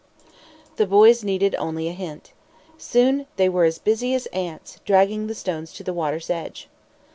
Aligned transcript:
The 0.77 0.87
boys 0.87 1.23
needed 1.23 1.53
only 1.59 1.87
a 1.87 1.91
hint. 1.91 2.33
Soon 2.75 3.27
they 3.35 3.47
were 3.47 3.65
as 3.65 3.77
busy 3.77 4.15
as 4.15 4.25
ants, 4.33 4.79
dragging 4.83 5.27
the 5.27 5.35
stones 5.35 5.71
to 5.73 5.83
the 5.83 5.93
water's 5.93 6.31
edge. 6.31 6.67